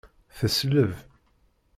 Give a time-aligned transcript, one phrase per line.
[0.37, 0.91] Tesleb.